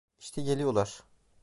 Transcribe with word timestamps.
İşte 0.19 0.41
geliyorlar. 0.41 1.03